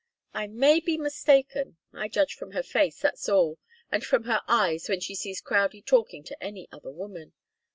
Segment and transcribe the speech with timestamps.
[0.33, 3.59] "I may be mistaken I judge from her face, that's all,
[3.91, 7.33] and from her eyes when she sees Crowdie talking to any other woman."